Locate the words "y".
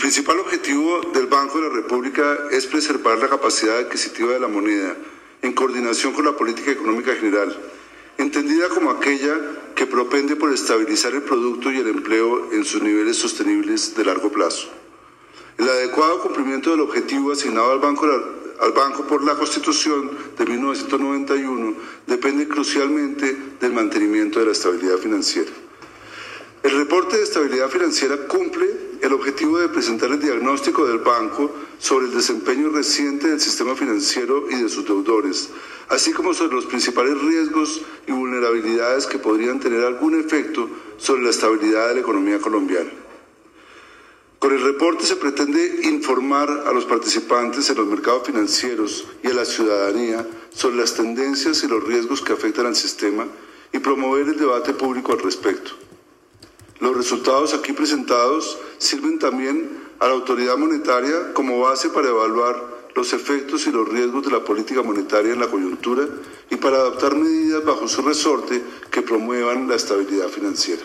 11.70-11.78, 34.50-34.62, 38.06-38.12, 49.22-49.28, 51.62-51.68, 53.72-53.78, 63.68-63.70, 66.50-66.56